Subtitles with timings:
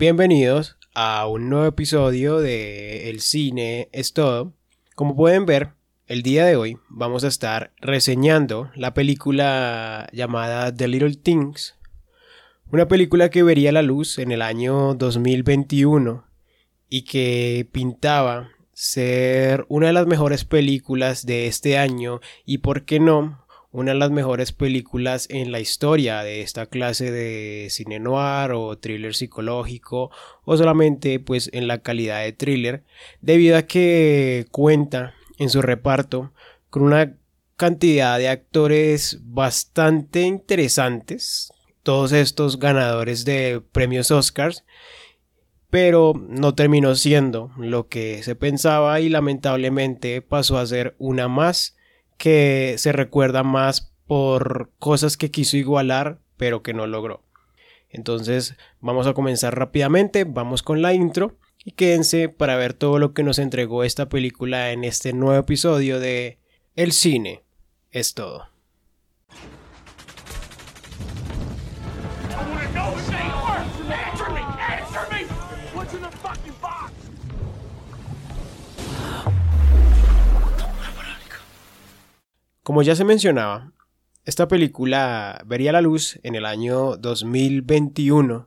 [0.00, 4.52] Bienvenidos a un nuevo episodio de El cine es todo.
[4.94, 5.70] Como pueden ver,
[6.06, 11.74] el día de hoy vamos a estar reseñando la película llamada The Little Things,
[12.70, 16.24] una película que vería la luz en el año 2021
[16.88, 23.00] y que pintaba ser una de las mejores películas de este año y, por qué
[23.00, 28.52] no, una de las mejores películas en la historia de esta clase de cine noir
[28.52, 30.10] o thriller psicológico
[30.44, 32.84] o solamente pues en la calidad de thriller
[33.20, 36.32] debido a que cuenta en su reparto
[36.70, 37.16] con una
[37.56, 44.64] cantidad de actores bastante interesantes todos estos ganadores de premios Oscars
[45.68, 51.77] pero no terminó siendo lo que se pensaba y lamentablemente pasó a ser una más
[52.18, 57.22] que se recuerda más por cosas que quiso igualar pero que no logró.
[57.90, 63.12] Entonces vamos a comenzar rápidamente, vamos con la intro y quédense para ver todo lo
[63.12, 66.38] que nos entregó esta película en este nuevo episodio de
[66.76, 67.42] El cine
[67.90, 68.57] es todo.
[82.68, 83.72] Como ya se mencionaba,
[84.26, 88.46] esta película vería la luz en el año 2021.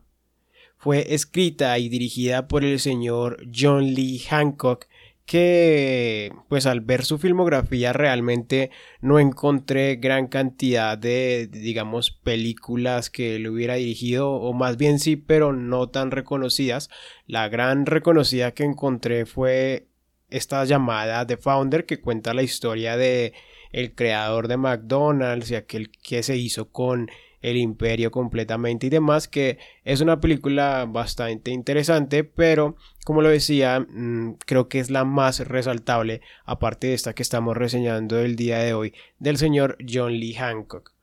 [0.78, 4.86] Fue escrita y dirigida por el señor John Lee Hancock,
[5.26, 8.70] que pues al ver su filmografía realmente
[9.02, 15.16] no encontré gran cantidad de digamos películas que él hubiera dirigido o más bien sí
[15.16, 16.92] pero no tan reconocidas
[17.26, 19.88] la gran reconocida que encontré fue
[20.30, 23.34] esta llamada The Founder que cuenta la historia de
[23.72, 27.10] el creador de McDonald's y aquel que se hizo con
[27.42, 33.80] el imperio completamente y demás que es una película bastante interesante pero como lo decía
[33.80, 38.60] mm, creo que es la más resaltable aparte de esta que estamos reseñando el día
[38.60, 40.94] de hoy del señor John Lee Hancock.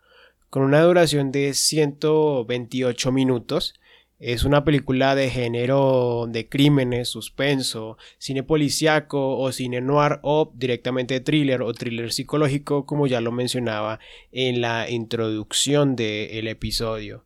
[0.50, 3.74] Con una duración de 128 minutos
[4.18, 11.20] es una película de género de crímenes, suspenso, cine policíaco o cine noir o directamente
[11.20, 14.00] thriller o thriller psicológico como ya lo mencionaba
[14.32, 17.24] en la introducción del episodio.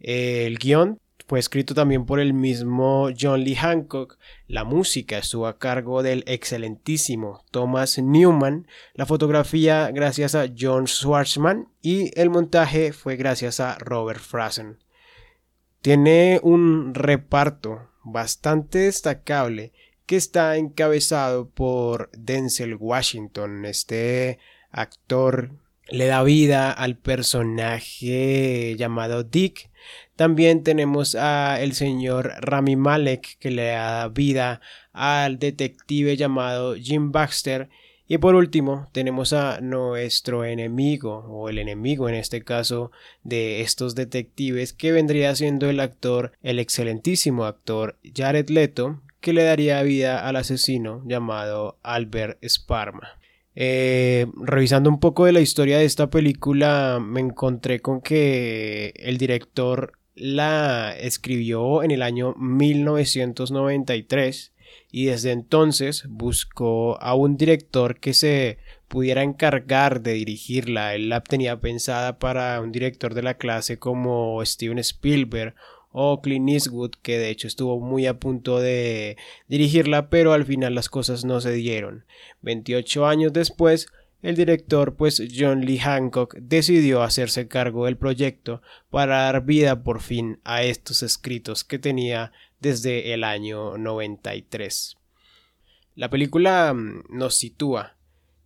[0.00, 5.58] El guion fue escrito también por el mismo John Lee Hancock, la música estuvo a
[5.58, 13.16] cargo del excelentísimo Thomas Newman, la fotografía gracias a John Schwartzman y el montaje fue
[13.16, 14.83] gracias a Robert Frazen.
[15.84, 19.74] Tiene un reparto bastante destacable
[20.06, 23.66] que está encabezado por Denzel Washington.
[23.66, 24.38] Este
[24.70, 25.50] actor
[25.90, 29.68] le da vida al personaje llamado Dick.
[30.16, 34.62] También tenemos a el señor Rami Malek que le da vida
[34.94, 37.68] al detective llamado Jim Baxter
[38.06, 42.92] y por último, tenemos a nuestro enemigo, o el enemigo en este caso
[43.22, 49.42] de estos detectives, que vendría siendo el actor, el excelentísimo actor Jared Leto, que le
[49.42, 53.18] daría vida al asesino llamado Albert Sparma.
[53.56, 59.16] Eh, revisando un poco de la historia de esta película, me encontré con que el
[59.16, 64.53] director la escribió en el año 1993
[64.90, 68.58] y desde entonces buscó a un director que se
[68.88, 70.94] pudiera encargar de dirigirla.
[70.94, 75.54] Él la tenía pensada para un director de la clase como Steven Spielberg
[75.90, 80.74] o Clint Eastwood, que de hecho estuvo muy a punto de dirigirla, pero al final
[80.74, 82.04] las cosas no se dieron.
[82.42, 83.86] 28 años después,
[84.20, 88.60] el director, pues John Lee Hancock, decidió hacerse cargo del proyecto
[88.90, 92.32] para dar vida por fin a estos escritos que tenía
[92.64, 94.96] desde el año 93.
[95.96, 97.98] La película mm, nos sitúa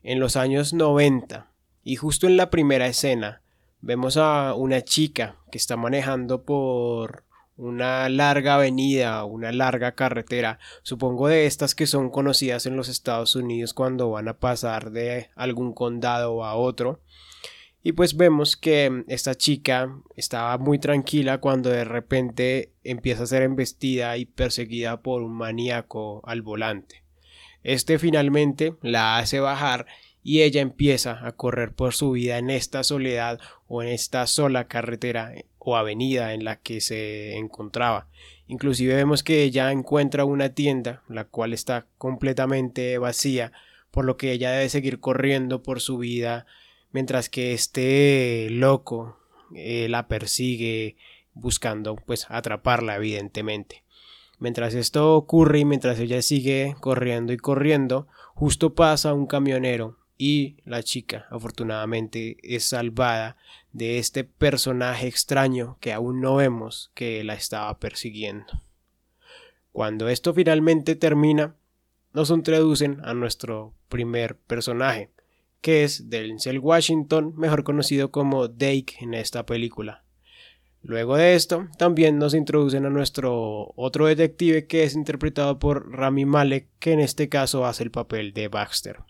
[0.02, 1.52] en los años 90
[1.84, 3.42] y justo en la primera escena
[3.80, 7.24] vemos a una chica que está manejando por
[7.56, 13.36] una larga avenida, una larga carretera, supongo de estas que son conocidas en los Estados
[13.36, 17.02] Unidos cuando van a pasar de algún condado a otro,
[17.82, 23.42] y pues vemos que esta chica estaba muy tranquila cuando de repente empieza a ser
[23.42, 27.02] embestida y perseguida por un maníaco al volante.
[27.62, 29.86] Este finalmente la hace bajar
[30.22, 34.66] y ella empieza a correr por su vida en esta soledad o en esta sola
[34.66, 38.08] carretera o avenida en la que se encontraba.
[38.48, 43.52] Inclusive vemos que ella encuentra una tienda la cual está completamente vacía
[43.90, 46.46] por lo que ella debe seguir corriendo por su vida
[46.92, 49.18] mientras que este loco
[49.54, 50.96] eh, la persigue
[51.34, 53.84] buscando pues atraparla evidentemente.
[54.38, 60.56] Mientras esto ocurre y mientras ella sigue corriendo y corriendo, justo pasa un camionero y
[60.64, 63.36] la chica afortunadamente es salvada
[63.72, 68.62] de este personaje extraño que aún no vemos que la estaba persiguiendo.
[69.72, 71.54] Cuando esto finalmente termina,
[72.12, 75.10] nos introducen a nuestro primer personaje,
[75.60, 80.04] que es Denzel Washington, mejor conocido como Dake en esta película.
[80.82, 86.24] Luego de esto, también nos introducen a nuestro otro detective que es interpretado por Rami
[86.24, 89.00] Malek, que en este caso hace el papel de Baxter.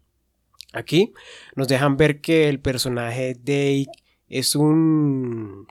[0.72, 1.12] Aquí
[1.56, 3.90] nos dejan ver que el personaje Dake
[4.28, 5.66] es un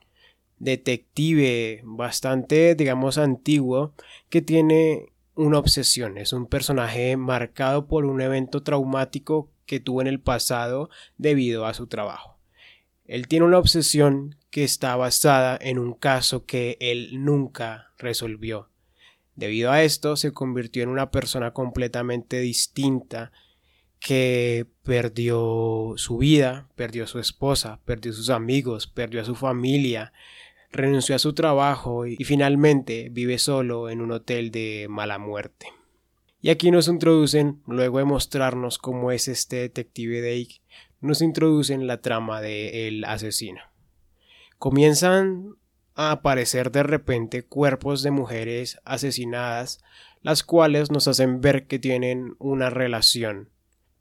[0.59, 3.94] detective bastante, digamos, antiguo
[4.30, 6.18] que tiene una obsesión.
[6.18, 11.75] Es un personaje marcado por un evento traumático que tuvo en el pasado debido a
[11.75, 12.39] su trabajo.
[13.05, 18.69] Él tiene una obsesión que está basada en un caso que él nunca resolvió.
[19.35, 23.31] Debido a esto se convirtió en una persona completamente distinta
[23.99, 29.35] que perdió su vida, perdió a su esposa, perdió a sus amigos, perdió a su
[29.35, 30.11] familia,
[30.71, 35.67] renunció a su trabajo y, finalmente vive solo en un hotel de mala muerte.
[36.39, 40.61] Y aquí nos introducen, luego de mostrarnos cómo es este detective Dake,
[41.01, 43.61] nos introducen la trama del asesino.
[44.59, 45.55] Comienzan
[45.95, 49.83] a aparecer de repente cuerpos de mujeres asesinadas,
[50.21, 53.49] las cuales nos hacen ver que tienen una relación.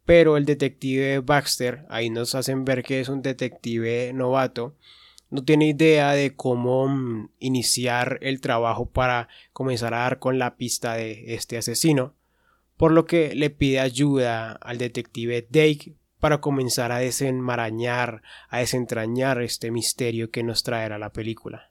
[0.04, 4.76] Pero el detective Baxter, ahí nos hacen ver que es un detective novato,
[5.30, 10.56] no tiene idea de cómo mm, iniciar el trabajo para comenzar a dar con la
[10.56, 12.14] pista de este asesino,
[12.76, 19.40] por lo que le pide ayuda al detective Dake para comenzar a desenmarañar, a desentrañar
[19.42, 21.70] este misterio que nos traerá la película.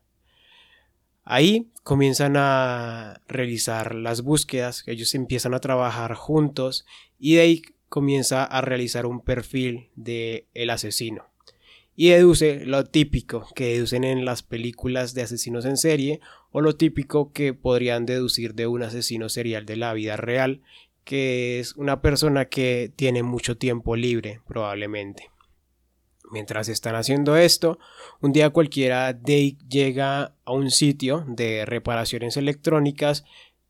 [1.24, 6.86] Ahí comienzan a realizar las búsquedas, ellos empiezan a trabajar juntos
[7.18, 11.26] y Dake comienza a realizar un perfil de el asesino
[11.96, 16.20] y deduce lo típico que deducen en las películas de asesinos en serie
[16.52, 20.62] o lo típico que podrían deducir de un asesino serial de la vida real,
[21.06, 25.30] que es una persona que tiene mucho tiempo libre probablemente.
[26.32, 27.78] Mientras están haciendo esto,
[28.20, 33.24] un día cualquiera Dake llega a un sitio de reparaciones electrónicas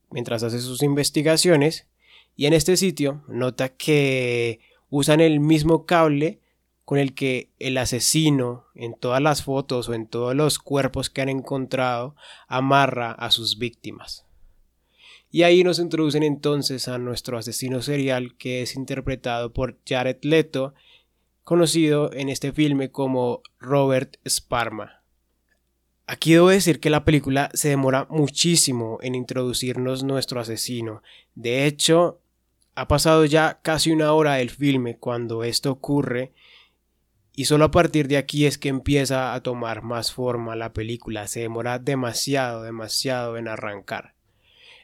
[0.10, 1.88] mientras hace sus investigaciones
[2.36, 6.40] y en este sitio nota que usan el mismo cable
[6.86, 11.22] con el que el asesino en todas las fotos o en todos los cuerpos que
[11.22, 12.16] han encontrado
[12.48, 14.25] amarra a sus víctimas.
[15.36, 20.74] Y ahí nos introducen entonces a nuestro asesino serial que es interpretado por Jared Leto,
[21.44, 25.04] conocido en este filme como Robert Sparma.
[26.08, 31.04] Aquí debo decir que la película se demora muchísimo en introducirnos nuestro asesino.
[31.34, 32.22] De hecho,
[32.74, 36.32] ha pasado ya casi una hora del filme cuando esto ocurre
[37.34, 41.28] y solo a partir de aquí es que empieza a tomar más forma la película,
[41.28, 44.15] se demora demasiado, demasiado en arrancar.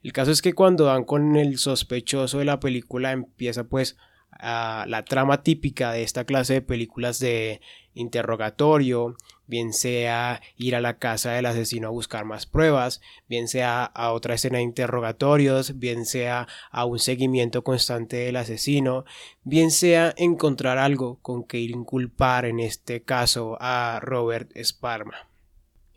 [0.03, 3.97] El caso es que cuando dan con el sospechoso de la película empieza pues
[4.39, 7.61] la trama típica de esta clase de películas de
[7.93, 9.15] interrogatorio,
[9.45, 14.13] bien sea ir a la casa del asesino a buscar más pruebas, bien sea a
[14.13, 19.05] otra escena de interrogatorios, bien sea a un seguimiento constante del asesino,
[19.43, 25.27] bien sea encontrar algo con que inculpar en este caso a Robert Sparma.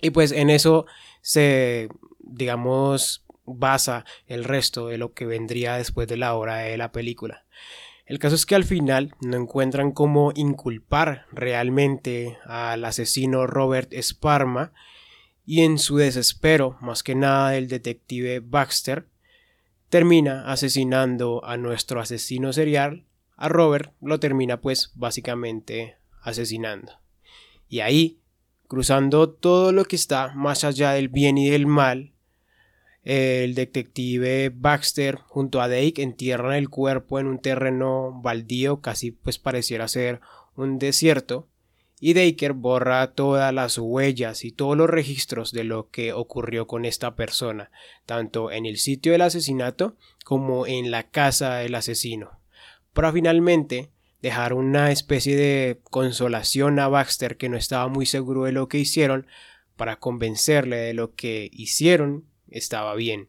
[0.03, 0.85] Y pues en eso
[1.23, 1.89] se,
[2.19, 7.45] digamos, basa el resto de lo que vendría después de la hora de la película.
[8.07, 14.73] El caso es que al final no encuentran cómo inculpar realmente al asesino Robert Sparma
[15.47, 19.09] y en su desespero, más que nada el detective Baxter,
[19.89, 23.05] termina asesinando a nuestro asesino serial,
[23.37, 26.93] a Robert lo termina pues básicamente asesinando.
[27.69, 28.21] Y ahí,
[28.69, 32.14] cruzando todo lo que está más allá del bien y del mal,
[33.05, 39.39] el detective Baxter junto a Dake entierran el cuerpo en un terreno baldío, casi pues
[39.39, 40.21] pareciera ser
[40.57, 41.49] un desierto,
[42.01, 46.85] y Daker borra todas las huellas y todos los registros de lo que ocurrió con
[46.85, 47.71] esta persona,
[48.05, 52.41] tanto en el sitio del asesinato como en la casa del asesino,
[52.93, 53.91] para finalmente
[54.23, 58.79] dejar una especie de consolación a Baxter que no estaba muy seguro de lo que
[58.79, 59.27] hicieron,
[59.77, 63.29] para convencerle de lo que hicieron estaba bien.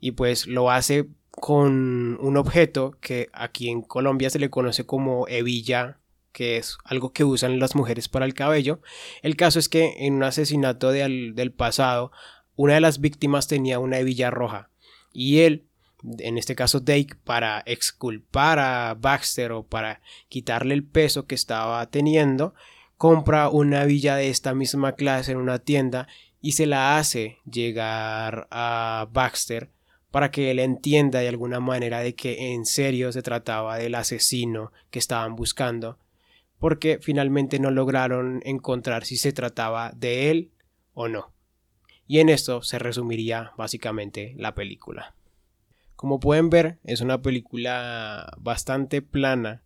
[0.00, 5.26] Y pues lo hace con un objeto que aquí en Colombia se le conoce como
[5.28, 5.98] hebilla,
[6.32, 8.80] que es algo que usan las mujeres para el cabello.
[9.22, 12.12] El caso es que en un asesinato del pasado,
[12.56, 14.70] una de las víctimas tenía una hebilla roja.
[15.12, 15.66] Y él,
[16.18, 21.88] en este caso Dake, para exculpar a Baxter o para quitarle el peso que estaba
[21.90, 22.54] teniendo,
[22.96, 26.08] compra una villa de esta misma clase en una tienda
[26.44, 29.70] y se la hace llegar a Baxter
[30.10, 34.70] para que él entienda de alguna manera de que en serio se trataba del asesino
[34.90, 35.98] que estaban buscando,
[36.58, 40.50] porque finalmente no lograron encontrar si se trataba de él
[40.92, 41.32] o no.
[42.06, 45.14] Y en esto se resumiría básicamente la película.
[45.96, 49.62] Como pueden ver, es una película bastante plana,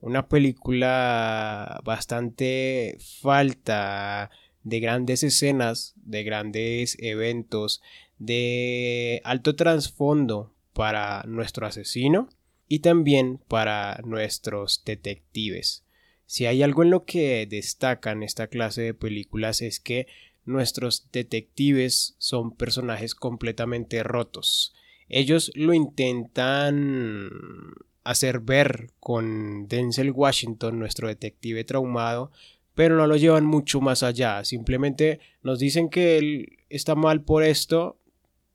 [0.00, 4.30] una película bastante falta
[4.66, 7.82] de grandes escenas, de grandes eventos,
[8.18, 12.28] de alto trasfondo para nuestro asesino
[12.66, 15.84] y también para nuestros detectives.
[16.26, 20.08] Si hay algo en lo que destacan esta clase de películas es que
[20.44, 24.74] nuestros detectives son personajes completamente rotos.
[25.08, 27.30] Ellos lo intentan
[28.02, 32.32] hacer ver con Denzel Washington, nuestro detective traumado,
[32.76, 34.44] pero no lo llevan mucho más allá.
[34.44, 37.98] Simplemente nos dicen que él está mal por esto,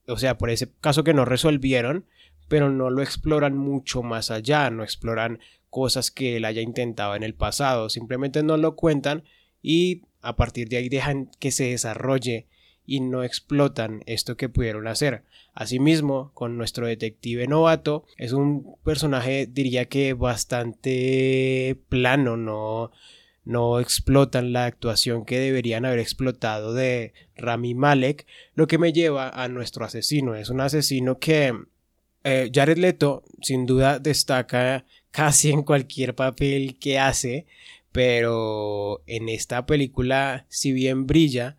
[0.08, 2.06] o sea, por ese caso que no resolvieron,
[2.48, 5.40] pero no lo exploran mucho más allá, no exploran
[5.72, 9.24] cosas que él haya intentado en el pasado, simplemente no lo cuentan
[9.64, 12.46] y a partir de ahí dejan que se desarrolle
[12.86, 15.24] y no explotan esto que pudieron hacer.
[15.56, 22.92] Asimismo, con nuestro detective novato, es un personaje diría que bastante plano, no,
[23.44, 29.30] no explotan la actuación que deberían haber explotado de Rami Malek, lo que me lleva
[29.30, 30.36] a nuestro asesino.
[30.36, 31.54] Es un asesino que
[32.24, 37.46] eh, Jared Leto sin duda destaca casi en cualquier papel que hace,
[37.92, 41.58] pero en esta película, si bien brilla,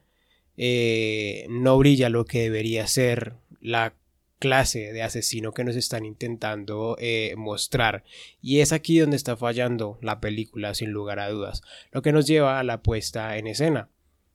[0.57, 3.95] eh, no brilla lo que debería ser la
[4.43, 8.03] clase de asesino que nos están intentando eh, mostrar.
[8.41, 12.27] Y es aquí donde está fallando la película, sin lugar a dudas, lo que nos
[12.27, 13.89] lleva a la puesta en escena.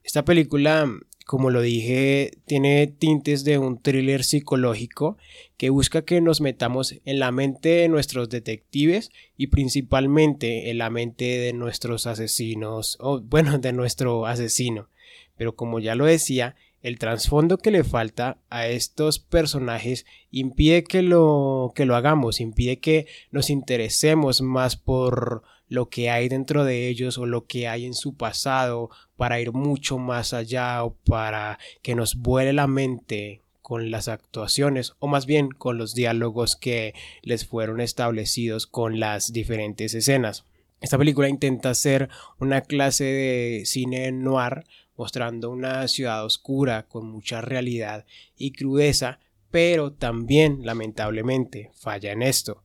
[0.06, 0.90] Esta película,
[1.26, 5.18] como lo dije, tiene tintes de un thriller psicológico
[5.58, 10.90] que busca que nos metamos en la mente de nuestros detectives y principalmente en la
[10.90, 14.88] mente de nuestros asesinos, o bueno, de nuestro asesino.
[15.36, 16.56] Pero como ya lo decía,
[16.88, 22.80] el trasfondo que le falta a estos personajes impide que lo, que lo hagamos, impide
[22.80, 27.86] que nos interesemos más por lo que hay dentro de ellos o lo que hay
[27.86, 33.42] en su pasado para ir mucho más allá o para que nos vuele la mente
[33.62, 39.34] con las actuaciones o más bien con los diálogos que les fueron establecidos con las
[39.34, 40.46] diferentes escenas.
[40.80, 42.08] Esta película intenta ser
[42.40, 44.64] una clase de cine noir
[44.98, 49.20] mostrando una ciudad oscura con mucha realidad y crudeza,
[49.52, 52.64] pero también lamentablemente falla en esto.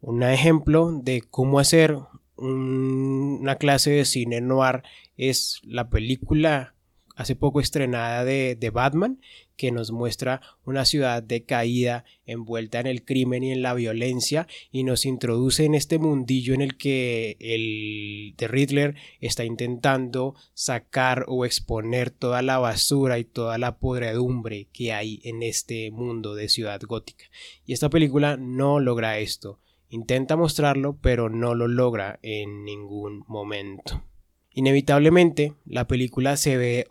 [0.00, 1.96] Un ejemplo de cómo hacer
[2.36, 4.82] una clase de cine noir
[5.16, 6.74] es la película
[7.14, 9.20] hace poco estrenada de, de, Batman,
[9.56, 14.82] que nos muestra una ciudad decaída, envuelta en el crimen y en la violencia, y
[14.82, 21.44] nos introduce en este mundillo en el que el de Riddler está intentando sacar o
[21.44, 26.80] exponer toda la basura y toda la podredumbre que hay en este mundo de ciudad
[26.82, 27.26] gótica.
[27.64, 29.60] Y esta película no logra esto.
[29.88, 34.02] Intenta mostrarlo, pero no lo logra en ningún momento.
[34.50, 36.86] Inevitablemente, la película se ve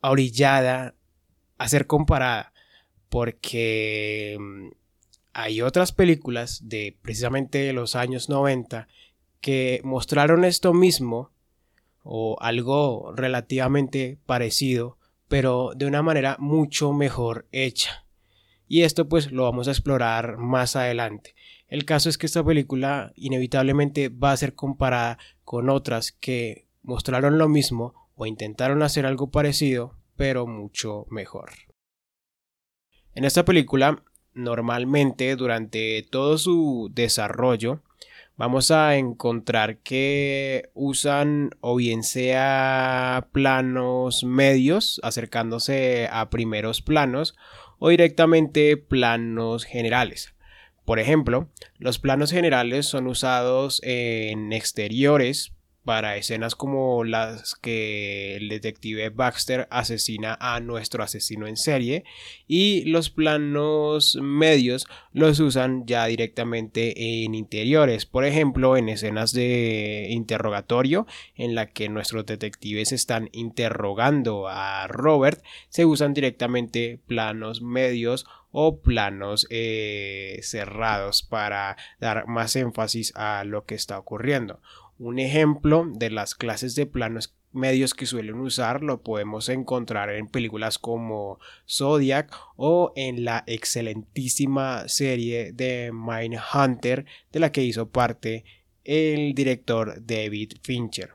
[0.00, 0.94] orillada
[1.58, 2.52] a ser comparada,
[3.08, 4.68] porque mm,
[5.32, 8.88] hay otras películas de precisamente los años 90
[9.40, 11.30] que mostraron esto mismo
[12.02, 18.04] o algo relativamente parecido, pero de una manera mucho mejor hecha.
[18.66, 21.34] Y esto pues lo vamos a explorar más adelante.
[21.68, 27.38] El caso es que esta película inevitablemente va a ser comparada con otras que mostraron
[27.38, 31.50] lo mismo o intentaron hacer algo parecido, pero mucho mejor.
[33.14, 34.02] En esta película,
[34.34, 37.82] normalmente durante todo su desarrollo,
[38.36, 47.36] vamos a encontrar que usan o bien sea planos medios acercándose a primeros planos
[47.78, 50.34] o directamente planos generales.
[50.84, 55.52] Por ejemplo, los planos generales son usados en exteriores
[55.88, 62.04] para escenas como las que el detective Baxter asesina a nuestro asesino en serie
[62.46, 70.08] y los planos medios los usan ya directamente en interiores, por ejemplo en escenas de
[70.10, 78.26] interrogatorio en la que nuestros detectives están interrogando a Robert se usan directamente planos medios
[78.50, 84.60] o planos eh, cerrados para dar más énfasis a lo que está ocurriendo.
[84.98, 90.26] Un ejemplo de las clases de planos medios que suelen usar lo podemos encontrar en
[90.26, 91.38] películas como
[91.68, 98.44] Zodiac o en la excelentísima serie de Mindhunter de la que hizo parte
[98.84, 101.10] el director David Fincher.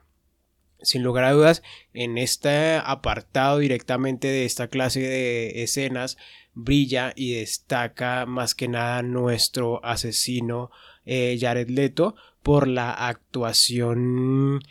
[0.81, 1.63] Sin lugar a dudas,
[1.93, 6.17] en este apartado directamente de esta clase de escenas
[6.53, 10.71] brilla y destaca más que nada nuestro asesino
[11.05, 14.61] eh, Jared Leto por la actuación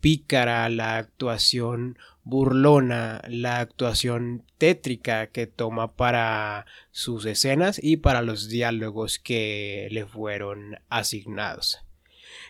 [0.00, 8.48] pícara, la actuación burlona, la actuación tétrica que toma para sus escenas y para los
[8.48, 11.80] diálogos que le fueron asignados.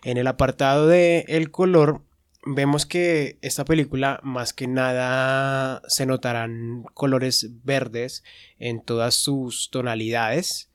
[0.04, 2.02] En el apartado de el color
[2.46, 8.22] vemos que esta película más que nada se notarán colores verdes
[8.58, 10.70] en todas sus tonalidades.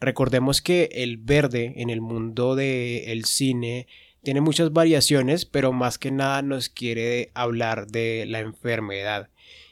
[0.00, 3.86] Recordemos que el verde en el mundo del cine
[4.22, 9.30] tiene muchas variaciones, pero más que nada nos quiere hablar de la enfermedad.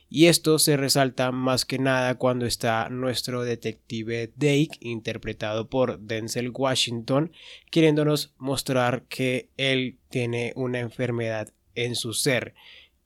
[0.08, 6.52] Y esto se resalta más que nada cuando está nuestro detective Dake, interpretado por Denzel
[6.54, 7.32] Washington,
[7.70, 12.54] queriéndonos mostrar que él tiene una enfermedad en su ser,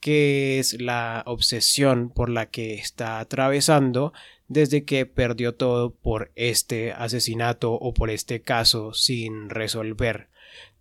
[0.01, 4.13] que es la obsesión por la que está atravesando
[4.49, 10.29] desde que perdió todo por este asesinato o por este caso sin resolver.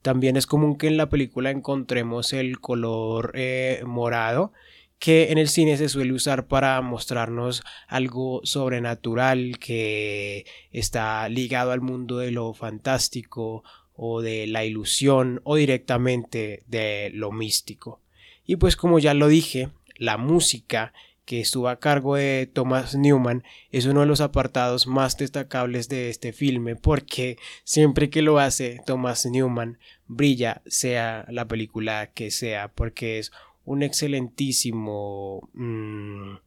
[0.01, 4.53] También es común que en la película encontremos el color eh, morado
[4.99, 11.81] que en el cine se suele usar para mostrarnos algo sobrenatural que está ligado al
[11.81, 18.01] mundo de lo fantástico o de la ilusión o directamente de lo místico.
[18.45, 20.93] Y pues como ya lo dije, la música
[21.27, 26.09] que estuvo a cargo de Thomas Newman, es uno de los apartados más destacables de
[26.09, 32.69] este filme porque siempre que lo hace Thomas Newman brilla sea la película que sea
[32.69, 33.33] porque es
[33.65, 36.37] un excelentísimo mm,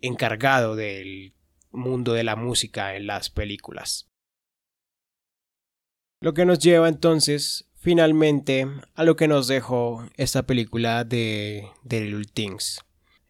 [0.00, 1.34] encargado del
[1.70, 4.08] mundo de la música en las películas.
[6.22, 12.00] Lo que nos lleva entonces finalmente a lo que nos dejó esta película de The
[12.00, 12.80] Little Things.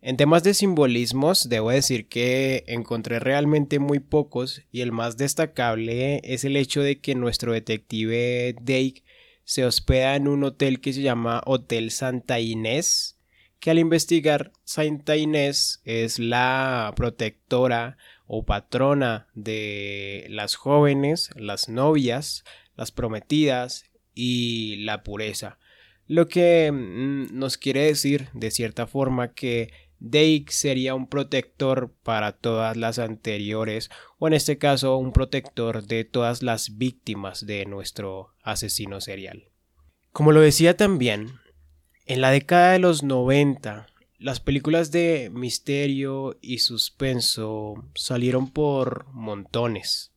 [0.01, 6.21] En temas de simbolismos, debo decir que encontré realmente muy pocos y el más destacable
[6.23, 9.03] es el hecho de que nuestro detective Dake
[9.43, 13.19] se hospeda en un hotel que se llama Hotel Santa Inés,
[13.59, 17.97] que al investigar Santa Inés es la protectora
[18.29, 22.45] o patrona de las jóvenes, las novias,
[22.77, 25.59] las prometidas y la pureza.
[26.07, 32.33] Lo que mm, nos quiere decir de cierta forma que Dake sería un protector para
[32.33, 38.35] todas las anteriores, o en este caso un protector de todas las víctimas de nuestro
[38.43, 39.49] asesino serial.
[40.13, 41.33] Como lo decía también,
[42.07, 43.87] en la década de los 90,
[44.19, 50.13] las películas de misterio y suspenso salieron por montones.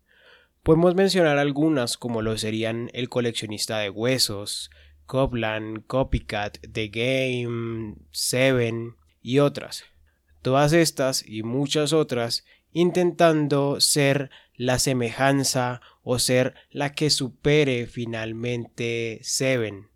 [0.64, 4.70] Podemos mencionar algunas como lo serían El coleccionista de huesos,
[5.06, 9.84] Copland, Copycat, The Game, Seven, y otras.
[10.42, 19.20] Todas estas y muchas otras intentando ser la semejanza o ser la que supere finalmente
[19.24, 19.88] Seven.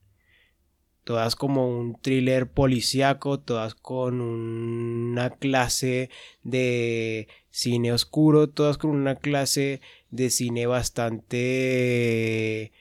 [1.03, 6.09] Todas como un thriller policíaco, todas con una clase
[6.41, 12.71] de cine oscuro, todas con una clase de cine bastante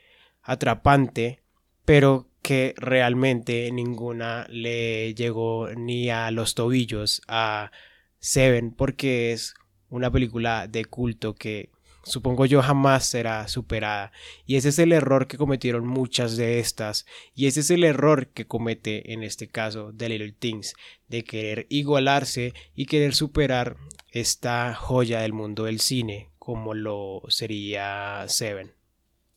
[0.42, 1.42] atrapante,
[1.84, 7.72] pero que realmente ninguna le llegó ni a los tobillos a
[8.18, 9.54] Seven porque es
[9.88, 11.70] una película de culto que
[12.04, 14.12] supongo yo jamás será superada
[14.44, 18.28] y ese es el error que cometieron muchas de estas y ese es el error
[18.28, 20.74] que comete en este caso The Little Things
[21.08, 23.78] de querer igualarse y querer superar
[24.10, 28.83] esta joya del mundo del cine como lo sería Seven.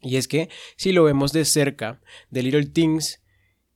[0.02, 2.00] Y es que si lo vemos de cerca,
[2.32, 3.22] The Little Things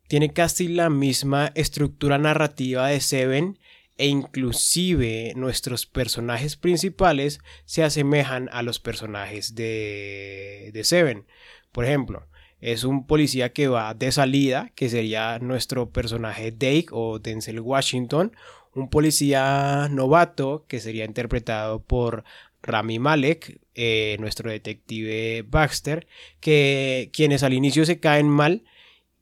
[0.08, 3.60] tiene casi la misma estructura narrativa de Seven
[3.98, 11.26] e inclusive nuestros personajes principales se asemejan a los personajes de, de Seven.
[11.72, 12.28] Por ejemplo,
[12.60, 18.36] es un policía que va de salida, que sería nuestro personaje Dake o Denzel Washington,
[18.74, 22.24] un policía novato que sería interpretado por
[22.64, 26.08] Rami Malek, eh, nuestro detective Baxter,
[26.40, 28.64] que quienes al inicio se caen mal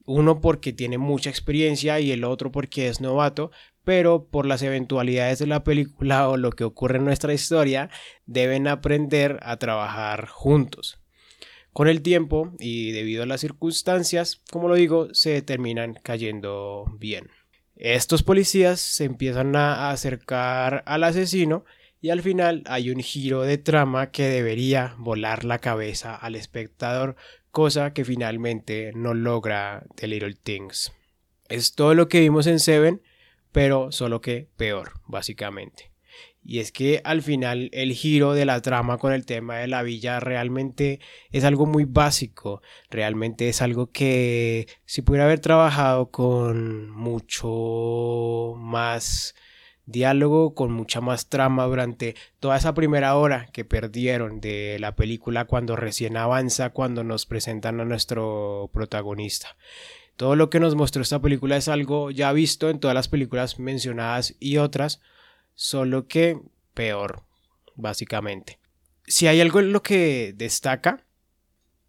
[0.09, 3.51] uno porque tiene mucha experiencia y el otro porque es novato,
[3.83, 7.91] pero por las eventualidades de la película o lo que ocurre en nuestra historia,
[8.25, 10.99] deben aprender a trabajar juntos.
[11.73, 17.29] Con el tiempo y debido a las circunstancias, como lo digo, se terminan cayendo bien.
[17.75, 21.65] Estos policías se empiezan a acercar al asesino
[22.01, 27.15] y al final hay un giro de trama que debería volar la cabeza al espectador,
[27.51, 30.91] cosa que finalmente no logra The Little Things.
[31.49, 33.01] Es todo lo que vimos en Seven,
[33.51, 35.91] pero solo que peor, básicamente.
[36.41, 39.83] Y es que al final el giro de la trama con el tema de la
[39.83, 40.99] villa realmente
[41.31, 49.35] es algo muy básico, realmente es algo que si pudiera haber trabajado con mucho más
[49.91, 55.45] diálogo, con mucha más trama durante toda esa primera hora que perdieron de la película
[55.45, 59.55] cuando recién avanza, cuando nos presentan a nuestro protagonista.
[60.15, 63.59] Todo lo que nos mostró esta película es algo ya visto en todas las películas
[63.59, 65.01] mencionadas y otras,
[65.55, 66.39] solo que
[66.73, 67.23] peor,
[67.75, 68.59] básicamente.
[69.07, 71.05] Si hay algo en lo que destaca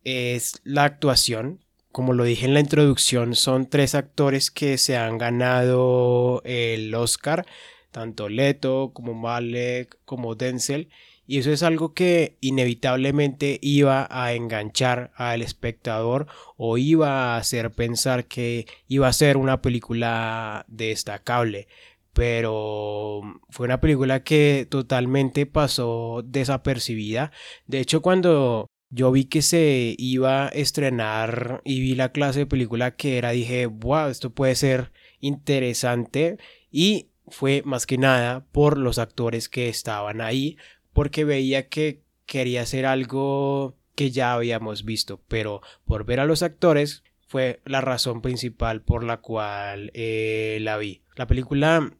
[0.04, 1.64] es la actuación.
[1.92, 7.46] Como lo dije en la introducción, son tres actores que se han ganado el Oscar,
[7.90, 10.88] tanto Leto como Malek como Denzel,
[11.26, 16.26] y eso es algo que inevitablemente iba a enganchar al espectador
[16.56, 21.68] o iba a hacer pensar que iba a ser una película destacable
[22.12, 27.30] pero fue una película que totalmente pasó desapercibida.
[27.66, 32.46] De hecho, cuando yo vi que se iba a estrenar y vi la clase de
[32.46, 36.38] película que era, dije, wow, esto puede ser interesante
[36.70, 40.56] y fue más que nada por los actores que estaban ahí,
[40.92, 46.42] porque veía que quería hacer algo que ya habíamos visto, pero por ver a los
[46.42, 51.02] actores fue la razón principal por la cual eh, la vi.
[51.16, 51.92] La película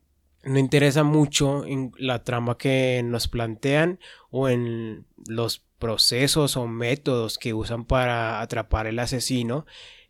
[0.42, 7.38] no interesa mucho en la trama que nos plantean o en los procesos o métodos
[7.38, 9.66] que usan para atrapar el asesino,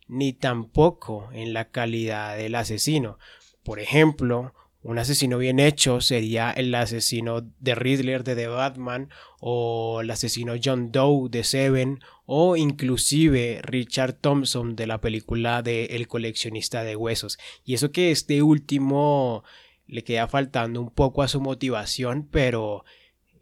[0.07, 3.17] ni tampoco en la calidad del asesino.
[3.63, 10.01] Por ejemplo, un asesino bien hecho sería el asesino de Riddler de The Batman o
[10.01, 16.07] el asesino John Doe de Seven o inclusive Richard Thompson de la película de El
[16.07, 17.37] coleccionista de huesos.
[17.63, 19.43] Y eso que este último
[19.85, 22.83] le queda faltando un poco a su motivación, pero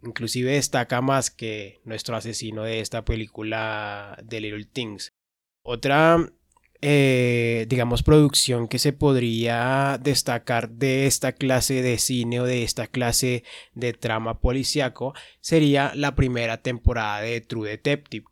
[0.04, 5.14] inclusive destaca más que nuestro asesino de esta película de Little Things.
[5.64, 6.30] Otra
[6.82, 12.88] eh, digamos, producción que se podría destacar de esta clase de cine o de esta
[12.88, 18.26] clase de trama policiaco sería la primera temporada de True Detective,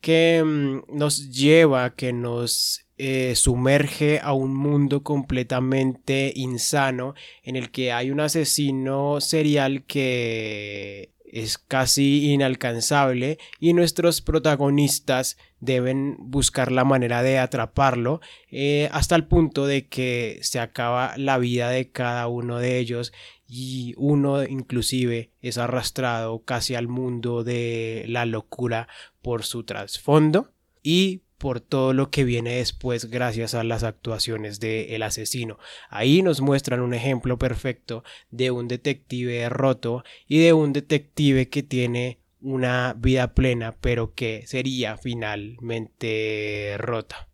[0.00, 7.70] que mm, nos lleva, que nos eh, sumerge a un mundo completamente insano en el
[7.70, 16.84] que hay un asesino serial que es casi inalcanzable y nuestros protagonistas deben buscar la
[16.84, 22.26] manera de atraparlo eh, hasta el punto de que se acaba la vida de cada
[22.26, 23.12] uno de ellos
[23.46, 28.88] y uno inclusive es arrastrado casi al mundo de la locura
[29.22, 34.90] por su trasfondo y por todo lo que viene después gracias a las actuaciones del
[34.90, 35.58] el asesino.
[35.88, 41.62] Ahí nos muestran un ejemplo perfecto de un detective roto y de un detective que
[41.62, 47.28] tiene una vida plena pero que sería finalmente rota.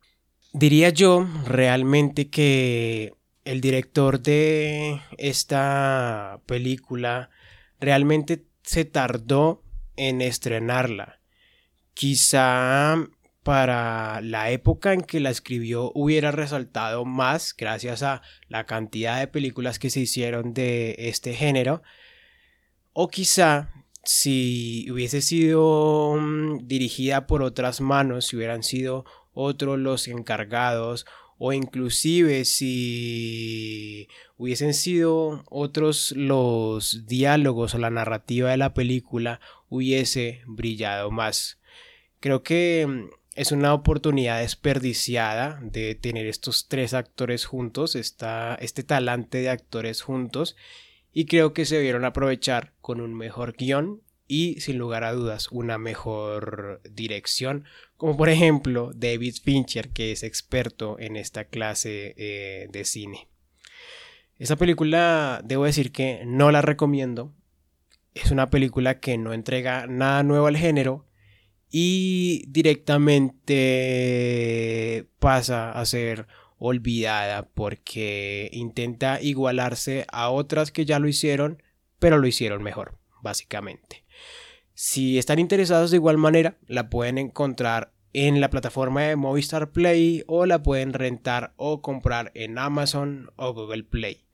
[0.53, 3.13] Diría yo realmente que
[3.45, 7.31] el director de esta película
[7.81, 9.65] realmente se tardó
[9.97, 11.19] en estrenarla.
[11.93, 13.09] Quizá
[13.47, 19.29] para la época en que la escribió hubiera resaltado más gracias a la cantidad de
[19.29, 21.81] películas que se hicieron de este género.
[22.93, 23.71] O quizá
[24.03, 31.07] si hubiese sido mm, dirigida por otras manos, si hubieran sido otros los encargados
[31.39, 40.43] o inclusive si hubiesen sido otros los diálogos o la narrativa de la película hubiese
[40.49, 41.61] brillado más.
[42.19, 49.39] Creo que mm, es una oportunidad desperdiciada de tener estos tres actores juntos, este talante
[49.39, 50.57] de actores juntos,
[51.13, 55.49] y creo que se vieron aprovechar con un mejor guion y sin lugar a dudas
[55.51, 57.65] una mejor dirección,
[57.97, 63.29] como por ejemplo David Fincher, que es experto en esta clase eh, de cine.
[64.39, 67.33] Esta película, debo decir que no la recomiendo.
[68.15, 71.06] Es una película que no entrega nada nuevo al género
[71.71, 73.57] y directamente
[75.19, 76.27] pasa a ser
[76.59, 81.63] olvidada porque intenta igualarse a otras que ya lo hicieron,
[81.99, 84.05] pero lo hicieron mejor, básicamente.
[84.75, 90.25] Si están interesados de igual manera, la pueden encontrar en la plataforma de Movistar Play
[90.27, 94.25] o la pueden rentar o comprar en Amazon o Google Play.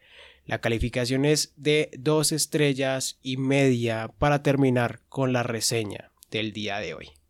[0.45, 6.79] La calificación es de dos estrellas y media para terminar con la reseña del día
[6.79, 7.22] de hoy.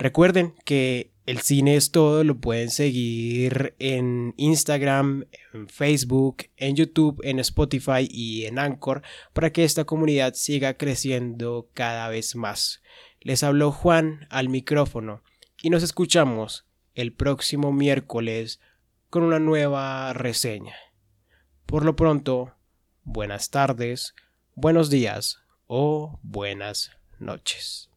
[0.00, 7.20] Recuerden que el cine es todo, lo pueden seguir en Instagram, en Facebook, en YouTube,
[7.22, 9.02] en Spotify y en Anchor
[9.34, 12.80] para que esta comunidad siga creciendo cada vez más.
[13.20, 15.22] Les habló Juan al micrófono
[15.60, 18.58] y nos escuchamos el próximo miércoles
[19.10, 20.76] con una nueva reseña.
[21.66, 22.54] Por lo pronto,
[23.04, 24.14] buenas tardes,
[24.54, 27.89] buenos días o buenas noches.